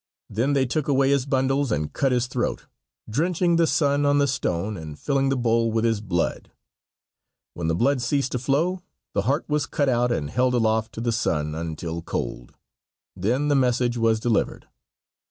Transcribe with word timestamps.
Then 0.31 0.53
they 0.53 0.65
took 0.65 0.87
away 0.87 1.11
his 1.11 1.27
bundles 1.27 1.71
and 1.71 1.93
cut 1.93 2.11
his 2.11 2.25
throat, 2.25 2.65
drenching 3.07 3.57
the 3.57 3.67
sun 3.67 4.03
on 4.03 4.17
the 4.17 4.25
stone 4.25 4.75
and 4.75 4.97
filling 4.97 5.29
the 5.29 5.37
bowl 5.37 5.71
with 5.71 5.85
his 5.85 6.01
blood. 6.01 6.49
When 7.53 7.67
the 7.67 7.75
blood 7.75 8.01
ceased 8.01 8.31
to 8.31 8.39
flow 8.39 8.81
the 9.13 9.21
heart 9.29 9.47
was 9.47 9.67
cut 9.67 9.89
out 9.89 10.11
and 10.11 10.31
held 10.31 10.55
aloft 10.55 10.93
to 10.93 11.01
the 11.01 11.11
sun 11.11 11.53
until 11.53 12.01
cold. 12.01 12.55
Then 13.15 13.47
the 13.47 13.53
message 13.53 13.95
was 13.95 14.19
delivered. 14.19 14.67